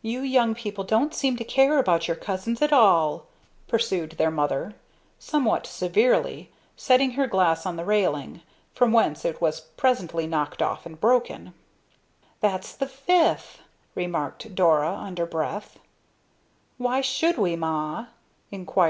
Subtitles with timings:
[0.00, 3.26] "You young people don't seem to care about your cousins at all!"
[3.68, 4.72] pursued their mother,
[5.18, 8.40] somewhat severely, setting her glass on the railing,
[8.72, 11.52] from whence it was presently knocked off and broken.
[12.40, 13.58] "That's the fifth!"
[13.94, 15.78] remarked Dora, under breath.
[16.78, 18.06] "Why should we, Ma?"